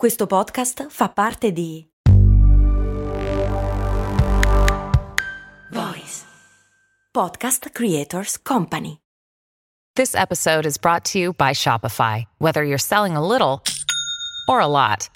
Questo 0.00 0.26
podcast 0.26 0.86
fa 0.88 1.10
parte 1.10 1.52
di 1.52 1.86
Voice 5.70 6.24
Podcast 7.12 7.70
Creators 7.74 8.38
Company. 8.42 9.02
This 9.96 10.14
episode 10.14 10.64
is 10.64 10.78
brought 10.78 11.04
to 11.12 11.18
you 11.18 11.34
by 11.34 11.52
Shopify. 11.52 12.24
Whether 12.38 12.64
you're 12.64 12.78
selling 12.78 13.14
a 13.14 13.20
little 13.20 13.62
or 14.48 14.60
a 14.60 14.66
lot, 14.66 15.10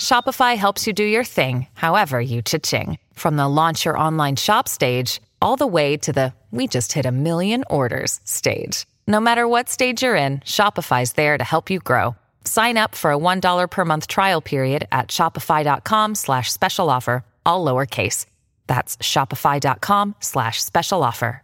Shopify 0.00 0.56
helps 0.56 0.84
you 0.84 0.92
do 0.92 1.04
your 1.04 1.22
thing, 1.22 1.68
however 1.74 2.20
you 2.20 2.42
cha-ching. 2.42 2.98
From 3.14 3.36
the 3.36 3.46
launch 3.46 3.84
your 3.84 3.96
online 3.96 4.34
shop 4.34 4.66
stage, 4.66 5.20
all 5.40 5.54
the 5.54 5.68
way 5.68 5.96
to 5.98 6.12
the 6.12 6.32
we 6.50 6.66
just 6.66 6.94
hit 6.94 7.06
a 7.06 7.12
million 7.12 7.62
orders 7.70 8.18
stage. 8.24 8.86
No 9.06 9.20
matter 9.20 9.46
what 9.46 9.68
stage 9.68 10.02
you're 10.02 10.16
in, 10.16 10.40
Shopify's 10.40 11.12
there 11.12 11.38
to 11.38 11.44
help 11.44 11.70
you 11.70 11.78
grow. 11.78 12.16
Sign 12.48 12.78
up 12.78 12.94
for 12.94 13.12
a 13.12 13.18
$1 13.18 13.70
per 13.70 13.84
month 13.84 14.06
trial 14.06 14.40
period 14.40 14.88
at 14.90 15.08
shopify.com 15.08 16.14
slash 16.14 16.50
special 16.50 16.88
offer, 16.88 17.22
all 17.44 17.62
lowercase. 17.62 18.24
That's 18.66 18.96
shopify.com 18.96 20.14
slash 20.20 20.64
special 20.64 21.02
offer. 21.02 21.42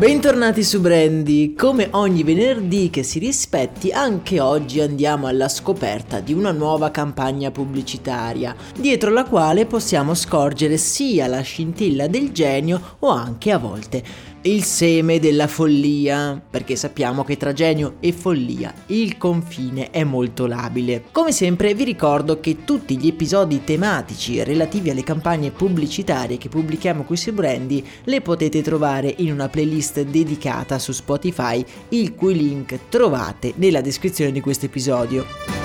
Bentornati 0.00 0.64
su 0.64 0.80
Brandy, 0.80 1.54
come 1.54 1.88
ogni 1.90 2.22
venerdì 2.22 2.88
che 2.88 3.02
si 3.02 3.18
rispetti, 3.18 3.90
anche 3.90 4.40
oggi 4.40 4.80
andiamo 4.80 5.26
alla 5.26 5.50
scoperta 5.50 6.20
di 6.20 6.32
una 6.32 6.52
nuova 6.52 6.90
campagna 6.90 7.50
pubblicitaria, 7.50 8.56
dietro 8.74 9.10
la 9.10 9.26
quale 9.26 9.66
possiamo 9.66 10.14
scorgere 10.14 10.78
sia 10.78 11.26
la 11.26 11.42
scintilla 11.42 12.06
del 12.06 12.32
genio 12.32 12.96
o 13.00 13.08
anche 13.08 13.52
a 13.52 13.58
volte 13.58 14.02
il 14.42 14.64
seme 14.64 15.18
della 15.18 15.46
follia, 15.46 16.40
perché 16.48 16.74
sappiamo 16.74 17.24
che 17.24 17.36
tra 17.36 17.52
genio 17.52 17.96
e 18.00 18.12
follia 18.12 18.72
il 18.86 19.18
confine 19.18 19.90
è 19.90 20.02
molto 20.02 20.46
labile. 20.46 21.04
Come 21.12 21.30
sempre 21.30 21.74
vi 21.74 21.84
ricordo 21.84 22.40
che 22.40 22.64
tutti 22.64 22.96
gli 22.96 23.06
episodi 23.06 23.64
tematici 23.64 24.42
relativi 24.42 24.88
alle 24.88 25.04
campagne 25.04 25.50
pubblicitarie 25.50 26.38
che 26.38 26.48
pubblichiamo 26.48 27.02
qui 27.02 27.16
su 27.16 27.32
Brandy 27.32 27.84
le 28.04 28.20
potete 28.22 28.62
trovare 28.62 29.12
in 29.18 29.32
una 29.32 29.48
playlist 29.48 30.00
dedicata 30.02 30.78
su 30.78 30.92
Spotify, 30.92 31.62
il 31.90 32.14
cui 32.14 32.34
link 32.34 32.88
trovate 32.88 33.52
nella 33.56 33.82
descrizione 33.82 34.32
di 34.32 34.40
questo 34.40 34.66
episodio. 34.66 35.59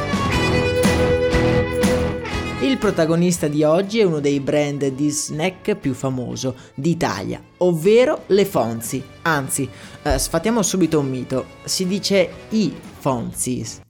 Protagonista 2.85 3.47
di 3.47 3.63
oggi 3.63 3.97
è 3.97 4.03
uno 4.03 4.19
dei 4.19 4.39
brand 4.39 4.85
di 4.89 5.09
snack 5.09 5.75
più 5.75 5.95
famoso 5.95 6.55
d'Italia, 6.75 7.41
ovvero 7.57 8.25
le 8.27 8.45
Fonzi. 8.45 9.03
Anzi, 9.23 9.67
eh, 10.03 10.19
sfatiamo 10.19 10.61
subito 10.61 10.99
un 10.99 11.09
mito, 11.09 11.45
si 11.63 11.87
dice 11.87 12.29
i 12.49 12.71
Fonzis. 12.99 13.81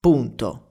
Punto. 0.00 0.65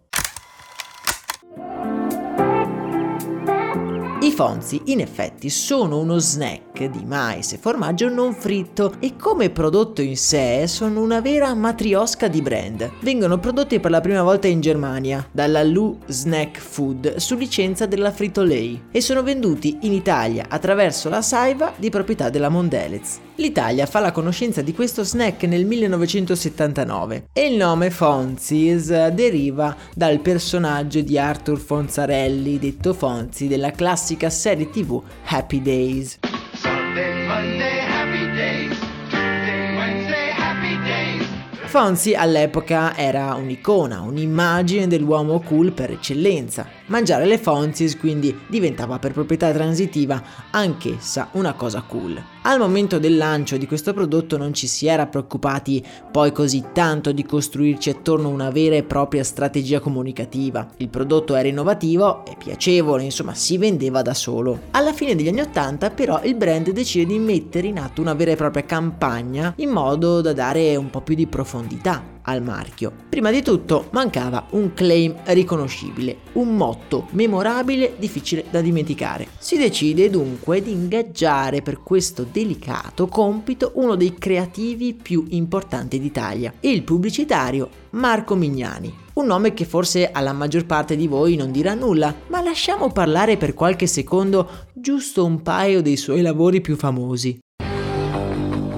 Fonzi 4.36 4.82
in 4.88 5.00
effetti 5.00 5.50
sono 5.50 5.98
uno 5.98 6.18
snack 6.18 6.84
di 6.90 7.06
mais 7.06 7.54
e 7.54 7.58
formaggio 7.58 8.10
non 8.10 8.34
fritto 8.34 8.96
e 9.00 9.16
come 9.16 9.50
prodotto 9.50 10.02
in 10.02 10.18
sé 10.18 10.68
sono 10.68 11.00
una 11.00 11.22
vera 11.22 11.54
matriosca 11.54 12.28
di 12.28 12.42
brand. 12.42 12.92
Vengono 13.00 13.40
prodotti 13.40 13.80
per 13.80 13.92
la 13.92 14.02
prima 14.02 14.24
volta 14.24 14.48
in 14.48 14.60
Germania 14.60 15.26
dalla 15.32 15.64
Lu 15.64 15.98
Snack 16.08 16.60
Food 16.60 17.16
su 17.16 17.38
licenza 17.38 17.86
della 17.86 18.12
Frito-Lay 18.12 18.88
e 18.92 19.00
sono 19.00 19.24
venduti 19.24 19.78
in 19.84 19.94
Italia 19.94 20.48
attraverso 20.50 21.08
la 21.08 21.22
Saiva 21.22 21.72
di 21.78 21.90
proprietà 21.90 22.30
della 22.30 22.50
Mondelez. 22.50 23.25
L'Italia 23.38 23.86
fa 23.86 24.00
la 24.00 24.14
conoscenza 24.14 24.62
di 24.62 24.74
questo 24.74 25.04
snack 25.04 25.44
nel 25.44 25.66
1979 25.66 27.28
e 27.34 27.48
il 27.48 27.58
nome 27.58 27.90
Fonzis 27.90 29.08
deriva 29.08 29.76
dal 29.94 30.22
personaggio 30.22 31.02
di 31.02 31.20
Arthur 31.20 31.60
Fonzarelli, 31.60 32.58
detto 32.58 32.94
Fonzi, 32.94 33.50
della 33.50 33.72
classica 33.72 34.30
serie 34.30 34.70
tv 34.70 35.02
happy 35.26 35.62
days. 35.62 36.20
Fonzi 41.66 42.14
all'epoca 42.14 42.96
era 42.96 43.34
un'icona, 43.34 44.00
un'immagine 44.00 44.88
dell'uomo 44.88 45.42
cool 45.42 45.74
per 45.74 45.92
eccellenza. 45.92 46.66
Mangiare 46.88 47.26
le 47.26 47.40
Fonzis 47.40 47.98
quindi 47.98 48.38
diventava 48.48 49.00
per 49.00 49.12
proprietà 49.12 49.52
transitiva 49.52 50.22
anch'essa 50.52 51.30
una 51.32 51.54
cosa 51.54 51.82
cool. 51.82 52.22
Al 52.44 52.60
momento 52.60 53.00
del 53.00 53.18
lancio 53.18 53.58
di 53.58 53.66
questo 53.66 53.92
prodotto 53.92 54.38
non 54.38 54.54
ci 54.54 54.68
si 54.68 54.86
era 54.86 55.08
preoccupati 55.08 55.84
poi 56.12 56.32
così 56.32 56.64
tanto 56.74 57.12
di 57.12 57.26
costruirci 57.26 57.90
attorno 57.90 58.30
una 58.30 58.52
vera 58.52 58.76
e 58.76 58.84
propria 58.84 59.24
strategia 59.24 59.80
comunicativa. 59.80 60.68
Il 60.78 60.90
prodotto 60.90 61.34
era 61.34 61.48
innovativo 61.48 62.24
e 62.24 62.36
piacevole, 62.38 63.02
insomma 63.02 63.34
si 63.34 63.58
vendeva 63.58 64.04
da 64.04 64.14
solo. 64.14 64.60
Alla 64.72 64.94
fine 64.94 65.16
degli 65.16 65.28
anni 65.28 65.42
80 65.42 65.90
però 65.90 66.22
il 66.24 66.36
brand 66.36 66.70
decide 66.70 67.06
di 67.08 67.18
mettere 67.18 67.66
in 67.66 67.80
atto 67.80 68.02
una 68.02 68.14
vera 68.14 68.32
e 68.32 68.36
propria 68.36 68.64
campagna 68.64 69.54
in 69.58 69.70
modo 69.70 70.22
da 70.22 70.34
dare 70.34 70.76
un 70.76 70.92
po' 70.92 71.02
più 71.02 71.16
di 71.16 71.26
profondità 71.26 72.14
al 72.26 72.42
marchio. 72.42 72.92
Prima 73.10 73.32
di 73.32 73.42
tutto 73.42 73.88
mancava 73.92 74.48
un 74.52 74.74
claim 74.74 75.16
riconoscibile, 75.26 76.18
un 76.34 76.56
motto 76.56 77.08
memorabile 77.12 77.96
difficile 77.98 78.46
da 78.50 78.62
dimenticare. 78.62 79.28
Si 79.38 79.58
decide 79.58 80.10
dunque 80.10 80.62
di 80.62 80.72
ingaggiare 80.72 81.62
per 81.62 81.82
questo 81.82 82.26
delicato 82.30 83.08
compito 83.08 83.72
uno 83.76 83.96
dei 83.96 84.16
creativi 84.16 84.94
più 84.94 85.26
importanti 85.30 86.00
d'Italia, 86.00 86.54
il 86.62 86.84
pubblicitario 86.84 87.70
Marco 87.92 88.36
Mignani. 88.36 89.04
Un 89.14 89.28
nome 89.28 89.54
che 89.54 89.64
forse 89.64 90.12
alla 90.12 90.34
maggior 90.34 90.66
parte 90.66 90.98
di 90.98 91.08
voi 91.08 91.38
non 91.38 91.52
dirà 91.52 91.74
nulla, 91.74 92.14
ma 92.28 92.42
lasciamo 92.42 92.92
parlare 92.92 93.38
per 93.38 93.54
qualche 93.54 93.88
secondo 93.88 94.50
giusto 94.74 95.24
un 95.24 95.42
paio 95.42 95.82
dei 95.82 95.96
suoi 95.96 96.22
lavori 96.22 96.60
più 96.60 96.76
famosi. 96.76 97.40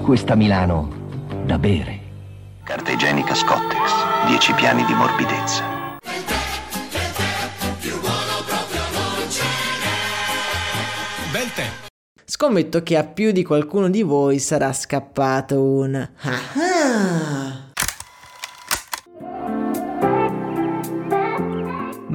Questa 0.02 0.36
Milano 0.36 1.06
da 1.44 1.58
bere 1.58 2.07
Carta 2.68 2.92
igienica 2.92 3.34
Scottex, 3.34 4.26
10 4.26 4.52
piani 4.52 4.84
di 4.84 4.92
morbidezza. 4.92 5.64
Bel 11.32 11.52
tè. 11.54 11.64
Scommetto 12.26 12.82
che 12.82 12.98
a 12.98 13.04
più 13.04 13.32
di 13.32 13.42
qualcuno 13.42 13.88
di 13.88 14.02
voi 14.02 14.38
sarà 14.38 14.70
scappato 14.74 15.62
un 15.62 15.94
ah 15.94 16.40
ah 16.56 17.57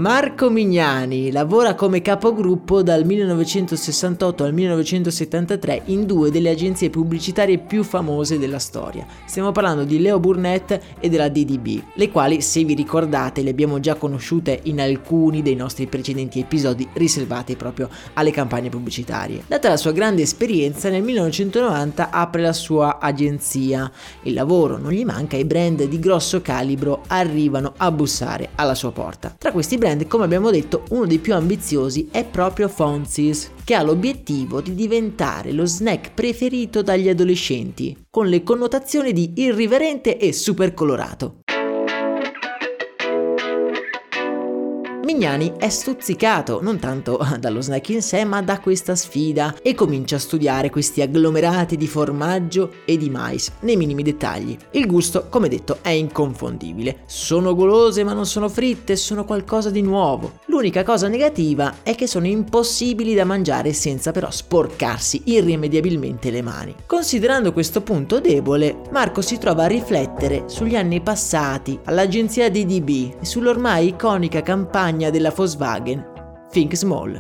Marco 0.04 0.50
Mignani 0.50 1.32
lavora 1.32 1.76
come 1.76 2.02
capogruppo 2.02 2.84
dal 2.84 3.06
1968 3.06 4.44
al 4.44 4.54
1973 4.54 5.84
in 5.86 6.06
due 6.06 6.30
delle 6.30 6.50
agenzie 6.50 6.90
pubblicitarie 6.90 7.58
più 7.58 7.86
famose 7.86 8.38
della 8.38 8.60
storia. 8.60 9.06
Stiamo 9.24 9.54
parlando 9.54 9.86
di 9.86 10.02
Leo 10.02 10.20
Burnett 10.20 10.78
e 11.00 11.08
della 11.08 11.30
DDB, 11.30 11.82
le 11.94 12.12
quali, 12.12 12.42
se 12.42 12.66
vi 12.66 12.74
ricordate, 12.74 13.44
le 13.44 13.52
abbiamo 13.52 13.80
già 13.80 13.96
conosciute 13.96 14.60
in 14.64 14.82
alcuni 14.82 15.42
dei 15.42 15.56
nostri 15.56 15.88
precedenti 15.88 16.42
episodi 16.42 16.86
riservati 16.92 17.56
proprio 17.56 17.88
alle 18.16 18.32
campagne 18.32 18.68
pubblicitarie. 18.68 19.44
Data 19.48 19.70
la 19.70 19.78
sua 19.78 19.94
grande 19.94 20.24
esperienza, 20.24 20.90
nel 20.90 21.02
1990 21.02 22.10
apre 22.10 22.42
la 22.42 22.52
sua 22.52 23.00
agenzia. 23.00 23.90
Il 24.24 24.34
lavoro 24.34 24.78
non 24.78 24.92
gli 24.92 25.06
manca 25.06 25.38
e 25.38 25.46
brand 25.46 25.82
di 25.82 26.00
grosso 26.00 26.42
calibro 26.42 27.04
arrivano 27.08 27.72
a 27.78 27.90
bussare 27.90 28.50
alla 28.56 28.76
sua 28.76 28.92
porta. 28.92 29.34
Tra 29.38 29.54
questi 29.54 29.78
brand 29.78 29.92
brand, 29.94 30.08
come 30.08 30.26
abbiamo 30.26 30.50
detto, 30.50 30.84
uno 30.90 31.06
dei 31.06 31.20
più 31.20 31.34
ambiziosi 31.34 32.10
è 32.12 32.26
proprio 32.26 32.68
Fonzis, 32.68 33.52
che 33.64 33.76
ha 33.76 33.84
l'obiettivo 33.84 34.62
di 34.62 34.76
diventare 34.76 35.52
lo 35.52 35.66
snack 35.66 36.14
preferito 36.14 36.82
dagli 36.82 37.10
adolescenti, 37.10 37.96
con 38.10 38.28
le 38.28 38.44
connotazioni 38.44 39.14
di 39.14 39.34
irriverente 39.36 40.18
e 40.18 40.34
super 40.34 40.74
colorato. 40.74 41.42
Mignani 45.14 45.54
è 45.60 45.70
stuzzicato 45.70 46.60
non 46.64 46.80
tanto 46.80 47.20
dallo 47.40 47.62
snack 47.62 47.90
in 47.90 48.02
sé 48.02 48.26
ma 48.26 48.42
da 48.42 48.60
questa 48.60 48.96
sfida 48.96 49.54
e 49.62 49.76
comincia 49.76 50.16
a 50.16 50.20
studiare 50.20 50.72
questi 50.72 51.02
agglomerati 51.02 51.78
di 51.78 51.86
formaggio 51.86 52.72
e 52.84 52.98
di 52.98 53.12
mais 53.12 53.52
nei 53.60 53.76
minimi 53.76 54.02
dettagli. 54.02 54.58
Il 54.72 54.88
gusto, 54.88 55.28
come 55.30 55.50
detto, 55.50 55.78
è 55.84 55.90
inconfondibile. 55.90 57.02
Sono 57.06 57.54
golose 57.54 58.04
ma 58.04 58.14
non 58.14 58.26
sono 58.26 58.50
fritte, 58.50 58.96
sono 58.96 59.24
qualcosa 59.24 59.70
di 59.70 59.84
nuovo. 59.84 60.40
L'unica 60.48 60.82
cosa 60.84 61.08
negativa 61.08 61.76
è 61.84 61.94
che 61.94 62.08
sono 62.08 62.26
impossibili 62.26 63.14
da 63.14 63.24
mangiare 63.24 63.72
senza 63.72 64.12
però 64.12 64.32
sporcarsi 64.32 65.22
irrimediabilmente 65.26 66.32
le 66.32 66.42
mani. 66.42 66.76
Considerando 66.88 67.54
questo 67.54 67.82
punto 67.82 68.20
debole, 68.20 68.78
Marco 68.90 69.22
si 69.22 69.38
trova 69.38 69.66
a 69.66 69.68
riflettere 69.68 70.46
sugli 70.48 70.76
anni 70.76 71.02
passati 71.02 71.80
all'agenzia 71.84 72.50
DDB 72.50 73.18
e 73.22 73.26
sull'ormai 73.26 73.90
iconica 73.90 74.42
campagna 74.42 75.02
della 75.10 75.32
Volkswagen 75.32 76.06
Think 76.52 76.76
Small. 76.76 77.12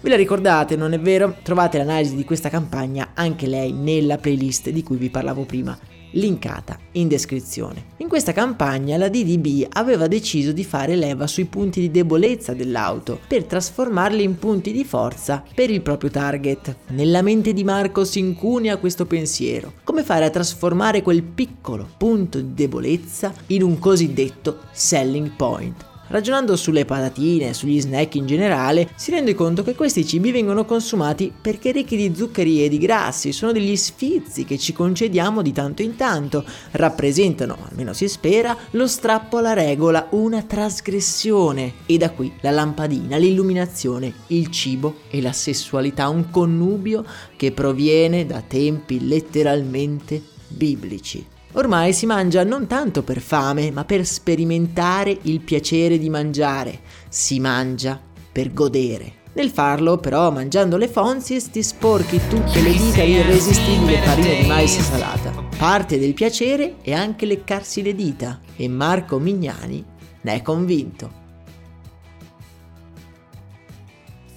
Ve 0.00 0.08
la 0.08 0.16
ricordate, 0.16 0.76
non 0.76 0.92
è 0.92 0.98
vero? 0.98 1.36
Trovate 1.42 1.78
l'analisi 1.78 2.16
di 2.16 2.24
questa 2.24 2.48
campagna 2.48 3.10
anche 3.14 3.46
lei 3.46 3.72
nella 3.72 4.16
playlist 4.16 4.70
di 4.70 4.82
cui 4.82 4.96
vi 4.96 5.10
parlavo 5.10 5.44
prima 5.44 5.78
linkata 6.12 6.78
in 6.92 7.08
descrizione. 7.08 7.84
In 7.98 8.08
questa 8.08 8.32
campagna 8.32 8.96
la 8.96 9.08
DDB 9.08 9.66
aveva 9.70 10.06
deciso 10.06 10.52
di 10.52 10.64
fare 10.64 10.96
leva 10.96 11.26
sui 11.26 11.44
punti 11.44 11.80
di 11.80 11.90
debolezza 11.90 12.54
dell'auto 12.54 13.20
per 13.26 13.44
trasformarli 13.44 14.22
in 14.22 14.38
punti 14.38 14.72
di 14.72 14.84
forza 14.84 15.42
per 15.54 15.70
il 15.70 15.82
proprio 15.82 16.10
target. 16.10 16.76
Nella 16.88 17.22
mente 17.22 17.52
di 17.52 17.64
Marco 17.64 18.04
si 18.04 18.18
incunia 18.18 18.78
questo 18.78 19.06
pensiero. 19.06 19.74
Come 19.84 20.02
fare 20.02 20.24
a 20.24 20.30
trasformare 20.30 21.02
quel 21.02 21.22
piccolo 21.22 21.88
punto 21.96 22.40
di 22.40 22.54
debolezza 22.54 23.32
in 23.48 23.62
un 23.62 23.78
cosiddetto 23.78 24.58
selling 24.72 25.30
point? 25.36 25.89
Ragionando 26.10 26.56
sulle 26.56 26.84
patatine, 26.84 27.54
sugli 27.54 27.80
snack 27.80 28.16
in 28.16 28.26
generale, 28.26 28.90
si 28.96 29.12
rende 29.12 29.32
conto 29.32 29.62
che 29.62 29.76
questi 29.76 30.04
cibi 30.04 30.32
vengono 30.32 30.64
consumati 30.64 31.32
perché 31.40 31.70
ricchi 31.70 31.96
di 31.96 32.12
zuccheri 32.16 32.64
e 32.64 32.68
di 32.68 32.78
grassi, 32.78 33.30
sono 33.30 33.52
degli 33.52 33.76
sfizi 33.76 34.44
che 34.44 34.58
ci 34.58 34.72
concediamo 34.72 35.40
di 35.40 35.52
tanto 35.52 35.82
in 35.82 35.94
tanto, 35.94 36.44
rappresentano, 36.72 37.56
almeno 37.70 37.92
si 37.92 38.08
spera, 38.08 38.56
lo 38.72 38.88
strappo 38.88 39.36
alla 39.36 39.52
regola, 39.52 40.08
una 40.10 40.42
trasgressione. 40.42 41.74
E 41.86 41.96
da 41.96 42.10
qui 42.10 42.32
la 42.40 42.50
lampadina, 42.50 43.16
l'illuminazione, 43.16 44.12
il 44.28 44.50
cibo 44.50 45.02
e 45.10 45.22
la 45.22 45.32
sessualità, 45.32 46.08
un 46.08 46.28
connubio 46.28 47.04
che 47.36 47.52
proviene 47.52 48.26
da 48.26 48.42
tempi 48.44 49.06
letteralmente 49.06 50.20
biblici. 50.48 51.38
Ormai 51.52 51.92
si 51.92 52.06
mangia 52.06 52.44
non 52.44 52.68
tanto 52.68 53.02
per 53.02 53.20
fame, 53.20 53.72
ma 53.72 53.84
per 53.84 54.06
sperimentare 54.06 55.18
il 55.22 55.40
piacere 55.40 55.98
di 55.98 56.08
mangiare. 56.08 56.80
Si 57.08 57.40
mangia 57.40 58.00
per 58.30 58.52
godere. 58.52 59.14
Nel 59.32 59.50
farlo, 59.50 59.98
però, 59.98 60.30
mangiando 60.30 60.76
le 60.76 60.88
fonzis, 60.88 61.50
ti 61.50 61.62
sporchi 61.62 62.20
tutte 62.28 62.60
le 62.62 62.72
dita 62.72 63.02
irresistibili 63.02 63.96
farina 63.96 64.40
di 64.40 64.46
mais 64.46 64.78
salata. 64.78 65.32
Parte 65.56 65.98
del 65.98 66.14
piacere 66.14 66.76
è 66.82 66.92
anche 66.92 67.26
leccarsi 67.26 67.82
le 67.82 67.94
dita, 67.94 68.40
e 68.56 68.68
Marco 68.68 69.18
Mignani 69.18 69.84
ne 70.22 70.34
è 70.34 70.42
convinto. 70.42 71.18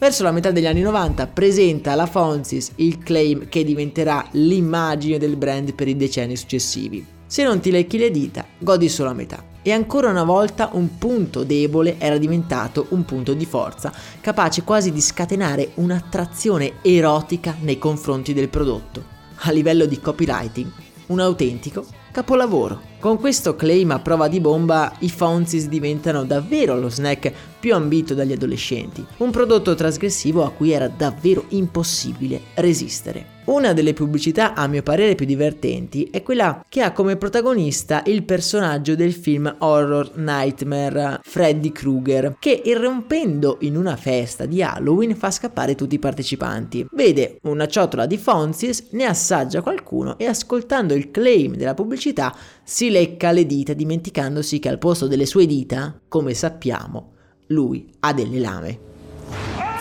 Verso 0.04 0.24
la 0.24 0.34
metà 0.34 0.52
degli 0.52 0.68
anni 0.68 0.82
90 0.82 1.28
presenta 1.28 1.94
alla 1.94 2.08
Fonsis 2.08 2.74
il 2.76 2.98
claim 2.98 3.48
che 3.48 3.64
diventerà 3.64 4.28
l'immagine 4.32 5.18
del 5.18 5.38
brand 5.38 5.74
per 5.76 5.88
i 5.88 5.96
decenni 5.96 6.36
successivi. 6.36 7.08
Se 7.26 7.42
non 7.42 7.62
ti 7.62 7.72
lecchi 7.72 7.98
le 7.98 8.12
dita, 8.12 8.46
godi 8.58 8.90
solo 8.90 9.12
a 9.12 9.14
metà. 9.14 9.42
E 9.62 9.72
ancora 9.72 10.10
una 10.10 10.26
volta 10.26 10.72
un 10.74 10.98
punto 10.98 11.46
debole 11.46 11.96
era 12.00 12.18
diventato 12.18 12.88
un 12.90 13.06
punto 13.06 13.34
di 13.34 13.46
forza, 13.46 13.94
capace 14.20 14.64
quasi 14.64 14.92
di 14.92 15.00
scatenare 15.00 15.72
un'attrazione 15.76 16.82
erotica 16.82 17.56
nei 17.62 17.78
confronti 17.78 18.34
del 18.34 18.50
prodotto. 18.50 19.06
A 19.44 19.52
livello 19.52 19.86
di 19.86 20.02
copywriting, 20.02 20.70
un 21.08 21.22
autentico 21.22 21.86
capolavoro. 22.12 22.92
Con 23.04 23.20
questo 23.20 23.58
claim 23.58 23.92
a 23.92 24.00
prova 24.00 24.30
di 24.30 24.40
bomba, 24.40 24.96
i 25.00 25.10
Fonzis 25.10 25.68
diventano 25.68 26.24
davvero 26.24 26.80
lo 26.80 26.88
snack 26.88 27.34
più 27.60 27.74
ambito 27.76 28.14
dagli 28.14 28.32
adolescenti, 28.32 29.06
un 29.18 29.30
prodotto 29.30 29.76
trasgressivo 29.76 30.46
a 30.46 30.52
cui 30.52 30.72
era 30.72 30.88
davvero 30.88 31.44
impossibile 31.50 32.40
resistere. 32.54 33.32
Una 33.46 33.74
delle 33.74 33.92
pubblicità 33.92 34.54
a 34.54 34.68
mio 34.68 34.84
parere 34.84 35.16
più 35.16 35.26
divertenti 35.26 36.08
è 36.10 36.24
quella 36.24 36.64
che 36.70 36.82
ha 36.82 36.94
come 36.94 37.18
protagonista 37.18 38.02
il 38.06 38.24
personaggio 38.24 38.96
del 38.96 39.12
film 39.12 39.54
horror 39.60 40.16
Nightmare 40.16 41.20
Freddy 41.22 41.74
Krueger, 41.74 42.38
che 42.40 42.62
irrompendo 42.64 43.58
in 43.62 43.76
una 43.76 43.98
festa 43.98 44.46
di 44.46 44.64
Halloween 44.64 45.18
fa 45.18 45.30
scappare 45.30 45.76
tutti 45.76 45.96
i 45.96 46.00
partecipanti. 46.00 46.88
Vede 46.92 47.40
una 47.44 47.68
ciotola 47.68 48.06
di 48.06 48.18
Fonzis, 48.18 48.88
ne 48.92 49.04
assaggia 49.04 49.62
qualcuno 49.62 50.18
e 50.18 50.26
ascoltando 50.26 50.94
il 50.94 51.12
claim 51.12 51.56
della 51.56 51.74
pubblicità 51.74 52.34
si 52.64 52.92
lecca 52.94 53.32
le 53.32 53.46
dita 53.46 53.74
dimenticandosi 53.74 54.60
che 54.60 54.70
al 54.70 54.78
posto 54.78 55.08
delle 55.08 55.26
sue 55.26 55.46
dita, 55.48 56.00
come 56.08 56.34
sappiamo, 56.34 57.14
lui 57.48 57.92
ha 58.00 58.14
delle 58.14 58.40
lame. 58.40 58.80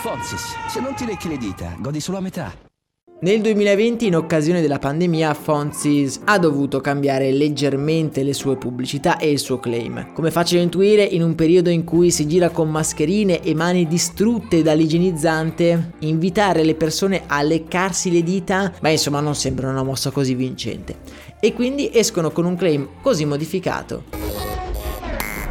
Fonzis, 0.01 0.55
se 0.67 0.81
non 0.81 0.95
ti 0.95 1.05
lecchi 1.05 1.29
le 1.29 1.37
dita, 1.37 1.77
godi 1.79 2.01
solo 2.01 2.17
a 2.17 2.21
metà. 2.21 2.72
Nel 3.21 3.39
2020, 3.39 4.07
in 4.07 4.17
occasione 4.17 4.59
della 4.59 4.79
pandemia, 4.79 5.33
Fonzis 5.33 6.19
ha 6.25 6.37
dovuto 6.37 6.81
cambiare 6.81 7.31
leggermente 7.31 8.21
le 8.21 8.33
sue 8.33 8.57
pubblicità 8.57 9.17
e 9.17 9.31
il 9.31 9.39
suo 9.39 9.59
claim. 9.59 10.11
Come 10.11 10.29
facile 10.29 10.61
intuire, 10.61 11.03
in 11.03 11.23
un 11.23 11.33
periodo 11.33 11.69
in 11.69 11.85
cui 11.85 12.11
si 12.11 12.27
gira 12.27 12.49
con 12.49 12.69
mascherine 12.69 13.41
e 13.41 13.55
mani 13.55 13.87
distrutte 13.87 14.61
dall'igienizzante, 14.61 15.93
invitare 15.99 16.65
le 16.65 16.75
persone 16.75 17.23
a 17.25 17.41
leccarsi 17.41 18.11
le 18.11 18.23
dita, 18.23 18.73
beh 18.81 18.91
insomma 18.91 19.21
non 19.21 19.35
sembra 19.35 19.69
una 19.69 19.83
mossa 19.83 20.11
così 20.11 20.33
vincente. 20.35 20.97
E 21.39 21.53
quindi 21.53 21.89
escono 21.93 22.31
con 22.31 22.43
un 22.43 22.57
claim 22.57 22.89
così 23.01 23.23
modificato. 23.23 24.03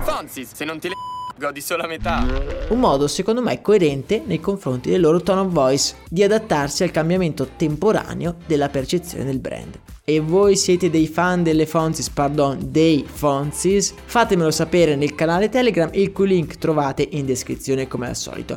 Fonzis, 0.02 0.52
se 0.52 0.64
non 0.66 0.78
ti 0.78 0.88
le 0.88 0.94
godi 1.42 1.60
solo 1.60 1.82
a 1.82 1.88
metà. 1.88 2.24
Un 2.68 2.78
modo 2.78 3.08
secondo 3.08 3.42
me 3.42 3.60
coerente 3.60 4.22
nei 4.24 4.38
confronti 4.38 4.90
del 4.90 5.00
loro 5.00 5.20
tone 5.20 5.40
of 5.40 5.48
voice, 5.48 5.96
di 6.08 6.22
adattarsi 6.22 6.84
al 6.84 6.92
cambiamento 6.92 7.48
temporaneo 7.56 8.36
della 8.46 8.68
percezione 8.68 9.24
del 9.24 9.40
brand. 9.40 9.76
E 10.04 10.20
voi 10.20 10.56
siete 10.56 10.88
dei 10.88 11.08
fan 11.08 11.42
delle 11.42 11.66
Fonzis, 11.66 12.10
pardon, 12.10 12.58
dei 12.70 13.04
Fonzis? 13.04 13.92
Fatemelo 14.04 14.52
sapere 14.52 14.94
nel 14.94 15.16
canale 15.16 15.48
Telegram, 15.48 15.90
il 15.94 16.12
cui 16.12 16.28
link 16.28 16.58
trovate 16.58 17.08
in 17.10 17.26
descrizione 17.26 17.88
come 17.88 18.06
al 18.06 18.16
solito. 18.16 18.56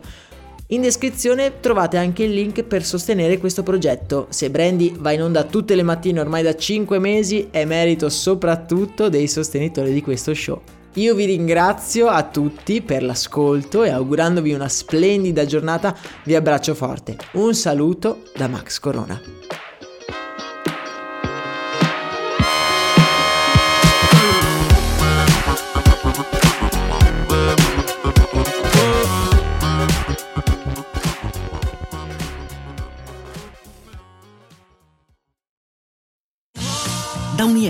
In 0.68 0.82
descrizione 0.82 1.60
trovate 1.60 1.98
anche 1.98 2.24
il 2.24 2.34
link 2.34 2.64
per 2.64 2.84
sostenere 2.84 3.40
questo 3.40 3.64
progetto. 3.64 4.28
Se 4.30 4.52
Brandy 4.52 4.94
va 4.96 5.12
in 5.12 5.24
onda 5.24 5.44
tutte 5.44 5.74
le 5.74 5.84
mattine 5.84 6.20
ormai 6.20 6.44
da 6.44 6.56
5 6.56 7.00
mesi, 7.00 7.48
è 7.50 7.66
merito 7.66 8.10
soprattutto 8.10 9.10
dei 9.10 9.28
sostenitori 9.28 9.92
di 9.92 10.02
questo 10.04 10.36
show. 10.36 10.62
Io 10.98 11.14
vi 11.14 11.26
ringrazio 11.26 12.08
a 12.08 12.24
tutti 12.24 12.82
per 12.82 13.04
l'ascolto 13.04 13.84
e 13.84 13.90
augurandovi 13.90 14.54
una 14.54 14.70
splendida 14.70 15.44
giornata 15.44 15.94
vi 16.24 16.36
abbraccio 16.36 16.74
forte. 16.74 17.18
Un 17.34 17.54
saluto 17.54 18.24
da 18.34 18.48
Max 18.48 18.80
Corona. 18.80 19.20